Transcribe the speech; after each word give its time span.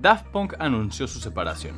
Daft 0.00 0.28
Punk 0.28 0.54
anunció 0.60 1.08
su 1.08 1.18
separación. 1.18 1.74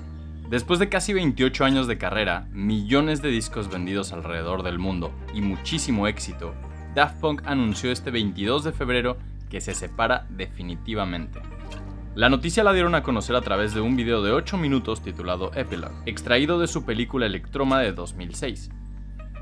Después 0.50 0.78
de 0.78 0.90
casi 0.90 1.14
28 1.14 1.64
años 1.64 1.86
de 1.86 1.96
carrera, 1.96 2.48
millones 2.52 3.22
de 3.22 3.30
discos 3.30 3.70
vendidos 3.70 4.12
alrededor 4.12 4.62
del 4.62 4.78
mundo 4.78 5.10
y 5.32 5.40
muchísimo 5.40 6.06
éxito, 6.06 6.54
Daft 6.94 7.18
Punk 7.18 7.42
anunció 7.46 7.90
este 7.90 8.10
22 8.10 8.64
de 8.64 8.72
febrero 8.72 9.16
que 9.48 9.62
se 9.62 9.72
separa 9.72 10.26
definitivamente. 10.28 11.40
La 12.14 12.28
noticia 12.28 12.62
la 12.62 12.74
dieron 12.74 12.94
a 12.94 13.02
conocer 13.02 13.36
a 13.36 13.40
través 13.40 13.72
de 13.72 13.80
un 13.80 13.96
video 13.96 14.22
de 14.22 14.32
8 14.32 14.58
minutos 14.58 15.00
titulado 15.00 15.50
Epilogue, 15.54 15.94
extraído 16.04 16.58
de 16.58 16.66
su 16.66 16.84
película 16.84 17.24
Electroma 17.24 17.80
de 17.80 17.92
2006. 17.92 18.68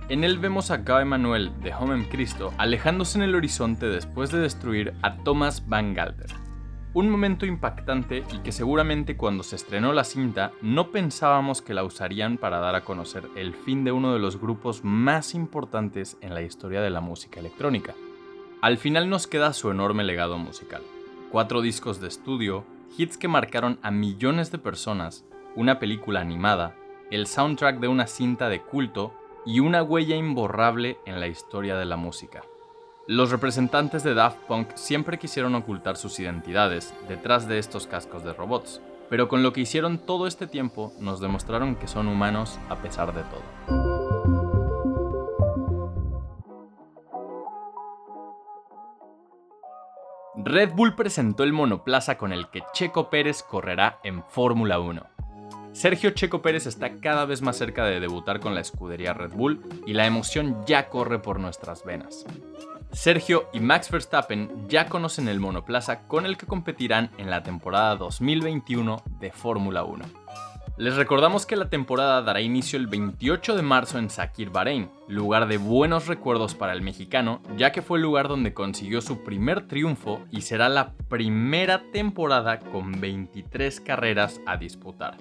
En 0.09 0.23
él 0.23 0.39
vemos 0.39 0.71
a 0.71 0.77
Guy 0.77 1.05
Manuel 1.05 1.51
de 1.65 1.75
Homem 1.75 2.05
Cristo 2.09 2.55
alejándose 2.59 3.19
en 3.19 3.25
el 3.25 3.35
horizonte 3.35 3.87
después 3.87 4.31
de 4.31 4.39
destruir 4.39 4.95
a 5.03 5.17
Thomas 5.17 5.69
Van 5.69 5.95
Galter. 5.95 6.48
Un 6.99 7.11
momento 7.11 7.47
impactante 7.47 8.25
y 8.33 8.39
que 8.39 8.51
seguramente 8.51 9.17
cuando 9.17 9.45
se 9.45 9.55
estrenó 9.55 9.93
la 9.93 10.03
cinta 10.03 10.51
no 10.63 10.91
pensábamos 10.91 11.63
que 11.63 11.73
la 11.73 11.85
usarían 11.85 12.39
para 12.39 12.59
dar 12.59 12.75
a 12.75 12.83
conocer 12.83 13.29
el 13.37 13.55
fin 13.55 13.85
de 13.85 13.93
uno 13.93 14.13
de 14.13 14.19
los 14.19 14.41
grupos 14.41 14.83
más 14.83 15.37
importantes 15.37 16.17
en 16.23 16.35
la 16.35 16.43
historia 16.43 16.81
de 16.81 16.91
la 16.91 17.01
música 17.01 17.39
electrónica. 17.39 17.95
Al 18.63 18.79
final 18.79 19.09
nos 19.09 19.29
queda 19.29 19.53
su 19.53 19.71
enorme 19.71 20.03
legado 20.03 20.39
musical 20.39 20.83
cuatro 21.31 21.63
discos 21.63 22.01
de 22.01 22.09
estudio, 22.09 22.65
hits 22.97 23.17
que 23.17 23.29
marcaron 23.29 23.79
a 23.83 23.93
millones 23.93 24.51
de 24.51 24.59
personas, 24.59 25.25
una 25.55 25.79
película 25.79 26.21
animada, 26.21 26.75
el 27.13 27.29
soundtrack 27.29 27.79
de 27.79 27.87
una 27.87 28.09
cinta 28.09 28.49
de 28.49 28.61
culto 28.61 29.15
y 29.47 29.61
una 29.61 29.85
huella 29.85 30.17
imborrable 30.17 30.99
en 31.07 31.21
la 31.21 31.29
historia 31.29 31.77
de 31.77 31.85
la 31.85 31.97
música. 31.97 32.43
Los 33.11 33.31
representantes 33.31 34.03
de 34.03 34.13
Daft 34.13 34.37
Punk 34.47 34.69
siempre 34.75 35.19
quisieron 35.19 35.55
ocultar 35.55 35.97
sus 35.97 36.21
identidades 36.21 36.93
detrás 37.09 37.49
de 37.49 37.59
estos 37.59 37.87
cascos 37.87 38.23
de 38.23 38.35
robots, 38.35 38.83
pero 39.09 39.29
con 39.29 39.43
lo 39.43 39.55
que 39.55 39.63
hicieron 39.63 39.97
todo 39.97 40.27
este 40.27 40.47
tiempo 40.47 40.93
nos 41.01 41.19
demostraron 41.19 41.77
que 41.77 41.89
son 41.89 42.07
humanos 42.07 42.59
a 42.69 42.77
pesar 42.77 43.15
de 43.15 43.23
todo. 43.23 43.41
Red 50.37 50.73
Bull 50.75 50.95
presentó 50.95 51.45
el 51.45 51.55
monoplaza 51.55 52.19
con 52.19 52.35
el 52.35 52.51
que 52.51 52.63
Checo 52.75 53.09
Pérez 53.09 53.43
correrá 53.43 54.01
en 54.05 54.23
Fórmula 54.23 54.81
1. 54.81 55.03
Sergio 55.73 56.11
Checo 56.11 56.43
Pérez 56.43 56.67
está 56.67 56.97
cada 56.97 57.25
vez 57.25 57.41
más 57.41 57.57
cerca 57.57 57.87
de 57.87 58.01
debutar 58.01 58.39
con 58.39 58.55
la 58.55 58.61
escudería 58.61 59.15
Red 59.15 59.33
Bull 59.33 59.63
y 59.87 59.95
la 59.95 60.05
emoción 60.05 60.63
ya 60.67 60.91
corre 60.91 61.21
por 61.21 61.41
nuestras 61.41 61.87
venas. 61.87 62.27
Sergio 62.93 63.49
y 63.53 63.61
Max 63.61 63.91
Verstappen 63.91 64.69
ya 64.69 64.87
conocen 64.87 65.29
el 65.29 65.41
monoplaza 65.41 66.07
con 66.07 66.27
el 66.27 66.37
que 66.37 66.47
competirán 66.47 67.11
en 67.19 67.31
la 67.31 67.43
temporada 67.43 67.97
2021 67.97 69.03
de 69.21 69.31
Fórmula 69.31 69.85
1. 69.85 70.05
Les 70.79 70.95
recordamos 70.95 71.45
que 71.45 71.57
la 71.57 71.69
temporada 71.69 72.23
dará 72.23 72.41
inicio 72.41 72.79
el 72.79 72.87
28 72.87 73.57
de 73.57 73.63
marzo 73.63 73.99
en 73.99 74.11
Sakir, 74.11 74.51
Bahrein, 74.51 74.89
lugar 75.09 75.49
de 75.49 75.59
buenos 75.59 76.07
recuerdos 76.07 76.55
para 76.55 76.73
el 76.73 76.83
mexicano, 76.83 77.43
ya 77.57 77.73
que 77.73 77.83
fue 77.83 77.99
el 77.99 78.05
lugar 78.05 78.29
donde 78.29 78.55
consiguió 78.55 79.01
su 79.01 79.25
primer 79.25 79.67
triunfo 79.67 80.21
y 80.31 80.43
será 80.43 80.69
la 80.69 80.93
primera 81.09 81.83
temporada 81.91 82.61
con 82.61 83.01
23 83.01 83.81
carreras 83.81 84.41
a 84.47 84.57
disputar. 84.57 85.17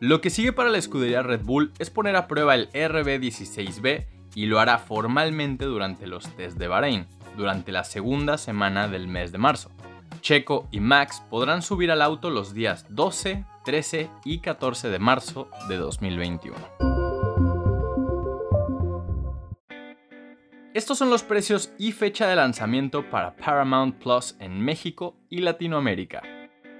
Lo 0.00 0.20
que 0.20 0.30
sigue 0.30 0.52
para 0.52 0.70
la 0.70 0.78
escudería 0.78 1.22
Red 1.22 1.44
Bull 1.44 1.72
es 1.78 1.88
poner 1.88 2.16
a 2.16 2.26
prueba 2.26 2.56
el 2.56 2.68
RB16B 2.72 4.06
y 4.36 4.46
lo 4.46 4.60
hará 4.60 4.78
formalmente 4.78 5.64
durante 5.64 6.06
los 6.06 6.28
test 6.36 6.58
de 6.58 6.68
Bahrein, 6.68 7.06
durante 7.36 7.72
la 7.72 7.82
segunda 7.82 8.36
semana 8.38 8.86
del 8.86 9.08
mes 9.08 9.32
de 9.32 9.38
marzo. 9.38 9.70
Checo 10.20 10.68
y 10.70 10.78
Max 10.78 11.22
podrán 11.30 11.62
subir 11.62 11.90
al 11.90 12.02
auto 12.02 12.28
los 12.28 12.52
días 12.52 12.86
12, 12.90 13.46
13 13.64 14.10
y 14.24 14.38
14 14.40 14.90
de 14.90 14.98
marzo 14.98 15.48
de 15.68 15.78
2021. 15.78 16.54
Estos 20.74 20.98
son 20.98 21.08
los 21.08 21.22
precios 21.22 21.72
y 21.78 21.92
fecha 21.92 22.28
de 22.28 22.36
lanzamiento 22.36 23.08
para 23.08 23.36
Paramount 23.36 23.96
Plus 23.96 24.36
en 24.38 24.60
México 24.60 25.16
y 25.30 25.38
Latinoamérica. 25.38 26.35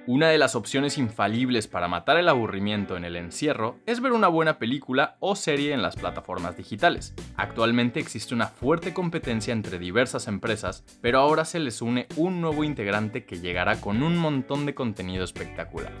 Una 0.07 0.29
de 0.29 0.37
las 0.37 0.55
opciones 0.55 0.97
infalibles 0.97 1.67
para 1.67 1.89
matar 1.89 2.15
el 2.15 2.29
aburrimiento 2.29 2.95
en 2.95 3.03
el 3.03 3.17
encierro 3.17 3.77
es 3.85 3.99
ver 3.99 4.13
una 4.13 4.29
buena 4.29 4.57
película 4.57 5.17
o 5.19 5.35
serie 5.35 5.73
en 5.73 5.81
las 5.81 5.97
plataformas 5.97 6.55
digitales. 6.55 7.13
Actualmente 7.35 7.99
existe 7.99 8.33
una 8.33 8.47
fuerte 8.47 8.93
competencia 8.93 9.51
entre 9.51 9.79
diversas 9.79 10.29
empresas, 10.29 10.85
pero 11.01 11.19
ahora 11.19 11.43
se 11.43 11.59
les 11.59 11.81
une 11.81 12.07
un 12.15 12.39
nuevo 12.39 12.63
integrante 12.63 13.25
que 13.25 13.41
llegará 13.41 13.81
con 13.81 14.01
un 14.01 14.15
montón 14.15 14.65
de 14.65 14.73
contenido 14.73 15.25
espectacular. 15.25 15.91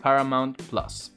Paramount 0.00 0.62
Plus. 0.70 1.16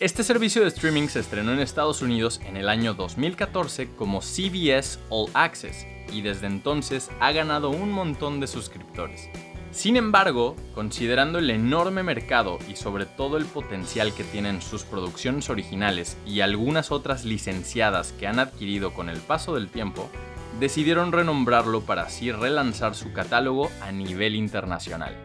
Este 0.00 0.22
servicio 0.22 0.60
de 0.60 0.68
streaming 0.68 1.08
se 1.08 1.20
estrenó 1.20 1.54
en 1.54 1.60
Estados 1.60 2.02
Unidos 2.02 2.42
en 2.44 2.58
el 2.58 2.68
año 2.68 2.92
2014 2.92 3.94
como 3.96 4.20
CBS 4.20 4.98
All 5.08 5.30
Access 5.32 5.86
y 6.12 6.20
desde 6.20 6.46
entonces 6.46 7.10
ha 7.20 7.32
ganado 7.32 7.70
un 7.70 7.90
montón 7.90 8.38
de 8.38 8.48
suscriptores. 8.48 9.30
Sin 9.72 9.96
embargo, 9.96 10.56
considerando 10.74 11.38
el 11.38 11.48
enorme 11.48 12.02
mercado 12.02 12.58
y 12.68 12.74
sobre 12.74 13.06
todo 13.06 13.36
el 13.36 13.44
potencial 13.44 14.12
que 14.12 14.24
tienen 14.24 14.62
sus 14.62 14.82
producciones 14.82 15.48
originales 15.48 16.16
y 16.26 16.40
algunas 16.40 16.90
otras 16.90 17.24
licenciadas 17.24 18.12
que 18.12 18.26
han 18.26 18.40
adquirido 18.40 18.92
con 18.92 19.08
el 19.08 19.20
paso 19.20 19.54
del 19.54 19.68
tiempo, 19.68 20.10
decidieron 20.58 21.12
renombrarlo 21.12 21.82
para 21.82 22.02
así 22.02 22.32
relanzar 22.32 22.96
su 22.96 23.12
catálogo 23.12 23.70
a 23.80 23.92
nivel 23.92 24.34
internacional. 24.34 25.16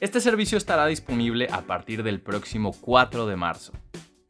Este 0.00 0.20
servicio 0.20 0.58
estará 0.58 0.86
disponible 0.86 1.48
a 1.50 1.62
partir 1.62 2.02
del 2.02 2.20
próximo 2.20 2.72
4 2.78 3.26
de 3.26 3.36
marzo. 3.36 3.72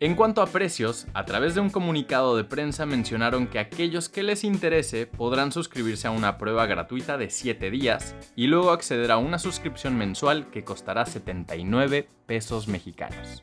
En 0.00 0.14
cuanto 0.14 0.42
a 0.42 0.47
precios, 0.47 1.09
a 1.12 1.25
través 1.25 1.56
de 1.56 1.60
un 1.60 1.70
comunicado 1.70 2.36
de 2.36 2.44
prensa 2.44 2.86
mencionaron 2.86 3.48
que 3.48 3.59
aquellos 3.59 4.09
que 4.09 4.22
les 4.22 4.44
interese 4.44 5.09
podrán 5.09 5.50
suscribirse 5.50 6.06
a 6.06 6.12
una 6.12 6.38
prueba 6.38 6.66
gratuita 6.66 7.19
de 7.19 7.31
7 7.31 7.69
días 7.72 8.14
y 8.36 8.47
luego 8.47 8.70
acceder 8.70 9.10
a 9.10 9.19
una 9.19 9.41
suscripción 9.41 9.98
mensual 9.98 10.50
que 10.50 10.62
costará 10.62 11.04
79 11.04 12.09
pesos 12.26 12.69
mexicanos. 12.69 13.42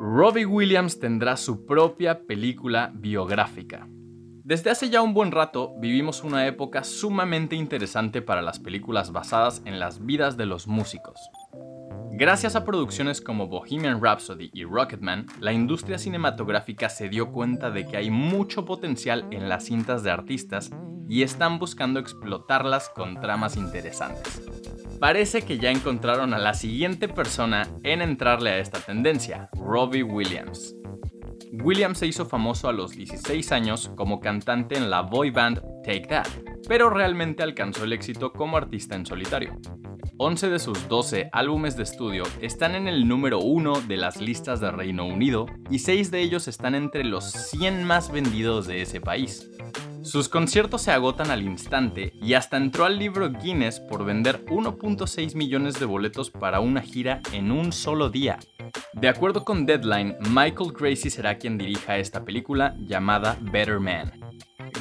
Robbie 0.00 0.44
Williams 0.44 0.98
tendrá 0.98 1.36
su 1.36 1.64
propia 1.64 2.26
película 2.26 2.90
biográfica. 2.92 3.86
Desde 4.42 4.70
hace 4.70 4.90
ya 4.90 5.02
un 5.02 5.14
buen 5.14 5.30
rato 5.30 5.76
vivimos 5.78 6.24
una 6.24 6.48
época 6.48 6.82
sumamente 6.82 7.54
interesante 7.54 8.22
para 8.22 8.42
las 8.42 8.58
películas 8.58 9.12
basadas 9.12 9.62
en 9.66 9.78
las 9.78 10.04
vidas 10.04 10.36
de 10.36 10.46
los 10.46 10.66
músicos. 10.66 11.20
Gracias 12.20 12.54
a 12.54 12.66
producciones 12.66 13.22
como 13.22 13.46
Bohemian 13.46 13.98
Rhapsody 13.98 14.50
y 14.52 14.64
Rocketman, 14.64 15.24
la 15.40 15.54
industria 15.54 15.96
cinematográfica 15.96 16.90
se 16.90 17.08
dio 17.08 17.32
cuenta 17.32 17.70
de 17.70 17.86
que 17.86 17.96
hay 17.96 18.10
mucho 18.10 18.66
potencial 18.66 19.26
en 19.30 19.48
las 19.48 19.64
cintas 19.64 20.02
de 20.02 20.10
artistas 20.10 20.70
y 21.08 21.22
están 21.22 21.58
buscando 21.58 21.98
explotarlas 21.98 22.90
con 22.90 23.18
tramas 23.22 23.56
interesantes. 23.56 24.42
Parece 25.00 25.40
que 25.40 25.56
ya 25.56 25.70
encontraron 25.70 26.34
a 26.34 26.38
la 26.38 26.52
siguiente 26.52 27.08
persona 27.08 27.66
en 27.84 28.02
entrarle 28.02 28.50
a 28.50 28.58
esta 28.58 28.80
tendencia, 28.80 29.48
Robbie 29.54 30.02
Williams. 30.02 30.76
Williams 31.52 32.00
se 32.00 32.06
hizo 32.06 32.26
famoso 32.26 32.68
a 32.68 32.74
los 32.74 32.90
16 32.90 33.50
años 33.50 33.90
como 33.96 34.20
cantante 34.20 34.76
en 34.76 34.90
la 34.90 35.00
boy 35.00 35.30
band 35.30 35.62
Take 35.82 36.06
That, 36.08 36.28
pero 36.68 36.90
realmente 36.90 37.42
alcanzó 37.42 37.84
el 37.84 37.94
éxito 37.94 38.30
como 38.30 38.58
artista 38.58 38.94
en 38.94 39.06
solitario. 39.06 39.58
11 40.22 40.50
de 40.50 40.58
sus 40.58 40.86
12 40.86 41.30
álbumes 41.32 41.78
de 41.78 41.82
estudio 41.82 42.24
están 42.42 42.74
en 42.74 42.86
el 42.88 43.08
número 43.08 43.38
1 43.38 43.80
de 43.88 43.96
las 43.96 44.20
listas 44.20 44.60
de 44.60 44.70
Reino 44.70 45.06
Unido 45.06 45.46
y 45.70 45.78
6 45.78 46.10
de 46.10 46.20
ellos 46.20 46.46
están 46.46 46.74
entre 46.74 47.04
los 47.04 47.24
100 47.24 47.84
más 47.84 48.12
vendidos 48.12 48.66
de 48.66 48.82
ese 48.82 49.00
país. 49.00 49.50
Sus 50.02 50.28
conciertos 50.28 50.82
se 50.82 50.90
agotan 50.90 51.30
al 51.30 51.42
instante 51.42 52.12
y 52.20 52.34
hasta 52.34 52.58
entró 52.58 52.84
al 52.84 52.98
libro 52.98 53.30
Guinness 53.30 53.80
por 53.80 54.04
vender 54.04 54.44
1.6 54.44 55.36
millones 55.36 55.80
de 55.80 55.86
boletos 55.86 56.30
para 56.30 56.60
una 56.60 56.82
gira 56.82 57.22
en 57.32 57.50
un 57.50 57.72
solo 57.72 58.10
día. 58.10 58.38
De 58.92 59.08
acuerdo 59.08 59.46
con 59.46 59.64
Deadline, 59.64 60.18
Michael 60.28 60.74
Gracie 60.78 61.10
será 61.10 61.38
quien 61.38 61.56
dirija 61.56 61.96
esta 61.96 62.26
película 62.26 62.74
llamada 62.78 63.38
Better 63.40 63.80
Man. 63.80 64.19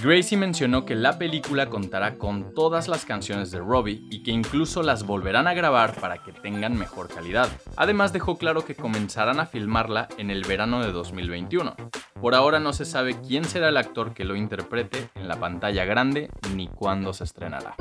Gracie 0.02 0.38
mencionó 0.38 0.86
que 0.86 0.96
la 0.96 1.18
película 1.18 1.70
contará 1.70 2.18
con 2.18 2.54
todas 2.54 2.88
las 2.88 3.06
canciones 3.06 3.52
de 3.52 3.60
Robbie 3.60 4.02
y 4.10 4.24
que 4.24 4.32
incluso 4.32 4.84
las 4.84 5.06
volverán 5.06 5.48
a 5.48 5.54
grabar 5.54 5.96
para 6.00 6.24
que 6.24 6.32
tengan 6.32 6.78
mejor 6.78 7.08
calidad. 7.08 7.50
Además 7.76 8.14
dejó 8.14 8.38
claro 8.38 8.64
que 8.64 8.76
comenzarán 8.76 9.40
a 9.40 9.46
filmarla 9.46 10.08
en 10.18 10.32
el 10.32 10.46
verano 10.46 10.82
de 10.82 10.92
2021. 10.92 11.76
Por 12.22 12.36
ahora 12.36 12.60
no 12.60 12.72
se 12.74 12.86
sabe 12.86 13.20
quién 13.22 13.44
será 13.44 13.70
el 13.70 13.78
actor 13.78 14.14
que 14.14 14.26
lo 14.26 14.36
interprete 14.36 15.10
en 15.16 15.28
la 15.28 15.40
pantalla 15.40 15.84
grande 15.86 16.30
ni 16.56 16.68
cuándo 16.68 17.14
se 17.14 17.26
estrenará. 17.26 17.76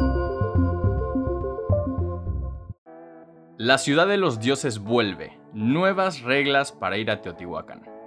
La 3.56 3.78
ciudad 3.78 4.06
de 4.06 4.19
los 4.19 4.40
dioses 4.40 4.78
vuelve. 4.78 5.38
Nuevas 5.52 6.22
reglas 6.22 6.72
para 6.72 6.96
ir 6.96 7.10
a 7.10 7.20
Teotihuacán. 7.20 7.98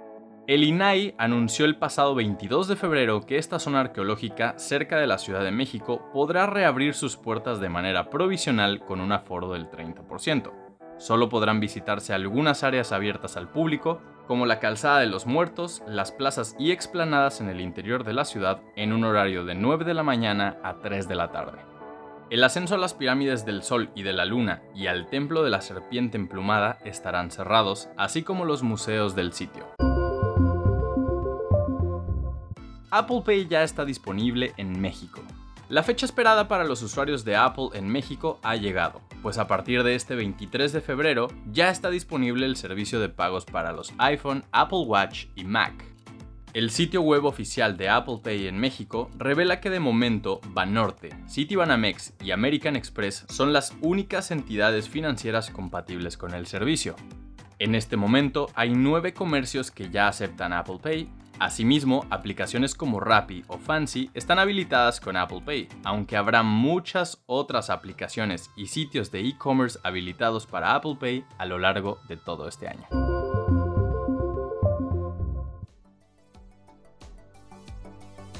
El 0.52 0.64
INAI 0.64 1.14
anunció 1.16 1.64
el 1.64 1.76
pasado 1.76 2.14
22 2.14 2.68
de 2.68 2.76
febrero 2.76 3.22
que 3.22 3.38
esta 3.38 3.58
zona 3.58 3.80
arqueológica 3.80 4.52
cerca 4.58 4.98
de 4.98 5.06
la 5.06 5.16
Ciudad 5.16 5.42
de 5.42 5.50
México 5.50 6.10
podrá 6.12 6.44
reabrir 6.44 6.92
sus 6.92 7.16
puertas 7.16 7.58
de 7.58 7.70
manera 7.70 8.10
provisional 8.10 8.80
con 8.84 9.00
un 9.00 9.12
aforo 9.12 9.54
del 9.54 9.70
30%. 9.70 10.52
Solo 10.98 11.30
podrán 11.30 11.58
visitarse 11.58 12.12
algunas 12.12 12.64
áreas 12.64 12.92
abiertas 12.92 13.38
al 13.38 13.48
público, 13.48 14.02
como 14.26 14.44
la 14.44 14.60
Calzada 14.60 14.98
de 14.98 15.06
los 15.06 15.24
Muertos, 15.24 15.82
las 15.86 16.12
plazas 16.12 16.54
y 16.58 16.70
explanadas 16.70 17.40
en 17.40 17.48
el 17.48 17.62
interior 17.62 18.04
de 18.04 18.12
la 18.12 18.26
ciudad 18.26 18.60
en 18.76 18.92
un 18.92 19.04
horario 19.04 19.46
de 19.46 19.54
9 19.54 19.86
de 19.86 19.94
la 19.94 20.02
mañana 20.02 20.58
a 20.62 20.80
3 20.80 21.08
de 21.08 21.14
la 21.14 21.32
tarde. 21.32 21.60
El 22.28 22.44
ascenso 22.44 22.74
a 22.74 22.78
las 22.78 22.92
pirámides 22.92 23.46
del 23.46 23.62
Sol 23.62 23.88
y 23.94 24.02
de 24.02 24.12
la 24.12 24.26
Luna 24.26 24.60
y 24.74 24.88
al 24.88 25.06
Templo 25.06 25.44
de 25.44 25.48
la 25.48 25.62
Serpiente 25.62 26.18
Emplumada 26.18 26.76
estarán 26.84 27.30
cerrados, 27.30 27.88
así 27.96 28.22
como 28.22 28.44
los 28.44 28.62
museos 28.62 29.14
del 29.14 29.32
sitio. 29.32 29.64
Apple 32.94 33.22
Pay 33.24 33.48
ya 33.48 33.62
está 33.62 33.86
disponible 33.86 34.52
en 34.58 34.78
México. 34.78 35.22
La 35.70 35.82
fecha 35.82 36.04
esperada 36.04 36.46
para 36.46 36.64
los 36.64 36.82
usuarios 36.82 37.24
de 37.24 37.36
Apple 37.36 37.70
en 37.72 37.88
México 37.88 38.38
ha 38.42 38.54
llegado, 38.56 39.00
pues 39.22 39.38
a 39.38 39.46
partir 39.46 39.82
de 39.82 39.94
este 39.94 40.14
23 40.14 40.74
de 40.74 40.82
febrero 40.82 41.28
ya 41.50 41.70
está 41.70 41.88
disponible 41.88 42.44
el 42.44 42.56
servicio 42.56 43.00
de 43.00 43.08
pagos 43.08 43.46
para 43.46 43.72
los 43.72 43.94
iPhone, 43.96 44.44
Apple 44.52 44.84
Watch 44.86 45.28
y 45.34 45.44
Mac. 45.44 45.72
El 46.52 46.70
sitio 46.70 47.00
web 47.00 47.24
oficial 47.24 47.78
de 47.78 47.88
Apple 47.88 48.20
Pay 48.22 48.46
en 48.46 48.58
México 48.58 49.10
revela 49.16 49.58
que 49.58 49.70
de 49.70 49.80
momento 49.80 50.42
Banorte, 50.48 51.16
Citibanamex 51.30 52.12
y 52.22 52.32
American 52.32 52.76
Express 52.76 53.24
son 53.30 53.54
las 53.54 53.74
únicas 53.80 54.30
entidades 54.30 54.90
financieras 54.90 55.48
compatibles 55.48 56.18
con 56.18 56.34
el 56.34 56.46
servicio. 56.46 56.94
En 57.58 57.74
este 57.74 57.96
momento 57.96 58.50
hay 58.54 58.74
nueve 58.74 59.14
comercios 59.14 59.70
que 59.70 59.88
ya 59.88 60.08
aceptan 60.08 60.52
Apple 60.52 60.80
Pay 60.82 61.08
Asimismo, 61.38 62.06
aplicaciones 62.10 62.74
como 62.74 63.00
Rappi 63.00 63.44
o 63.48 63.58
Fancy 63.58 64.10
están 64.14 64.38
habilitadas 64.38 65.00
con 65.00 65.16
Apple 65.16 65.42
Pay, 65.44 65.68
aunque 65.84 66.16
habrá 66.16 66.42
muchas 66.42 67.22
otras 67.26 67.70
aplicaciones 67.70 68.50
y 68.56 68.66
sitios 68.66 69.10
de 69.10 69.20
e-commerce 69.20 69.78
habilitados 69.82 70.46
para 70.46 70.74
Apple 70.74 70.96
Pay 70.98 71.24
a 71.38 71.46
lo 71.46 71.58
largo 71.58 71.98
de 72.08 72.16
todo 72.16 72.48
este 72.48 72.68
año. 72.68 72.86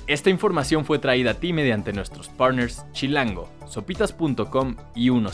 Esta 0.07 0.31
información 0.31 0.85
fue 0.85 0.99
traída 0.99 1.31
a 1.31 1.35
ti 1.35 1.53
mediante 1.53 1.93
nuestros 1.93 2.29
partners 2.29 2.85
Chilango, 2.93 3.49
sopitas.com 3.67 4.77
y 4.95 5.09
10. 5.11 5.33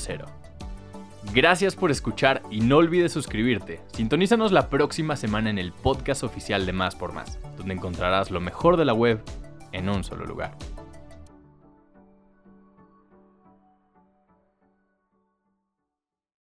Gracias 1.34 1.74
por 1.74 1.90
escuchar 1.90 2.42
y 2.50 2.60
no 2.60 2.76
olvides 2.76 3.12
suscribirte. 3.12 3.80
Sintonízanos 3.92 4.52
la 4.52 4.68
próxima 4.68 5.16
semana 5.16 5.50
en 5.50 5.58
el 5.58 5.72
podcast 5.72 6.22
oficial 6.22 6.64
de 6.64 6.72
Más 6.72 6.94
por 6.94 7.12
Más, 7.12 7.38
donde 7.68 7.74
encontrarás 7.74 8.30
lo 8.30 8.40
mejor 8.40 8.78
de 8.78 8.86
la 8.86 8.94
web 8.94 9.20
en 9.72 9.90
un 9.90 10.02
solo 10.02 10.24
lugar. 10.24 10.56